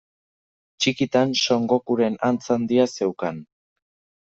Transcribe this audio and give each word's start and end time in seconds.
Txikitan 0.83 1.35
Son 1.43 1.69
Gokuren 1.75 2.17
antza 2.31 2.59
handia 2.59 2.89
zeukan. 2.97 3.41